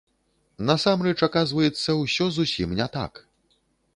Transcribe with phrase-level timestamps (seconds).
[0.69, 3.13] Насамрэч, аказваецца, усё зусім не так.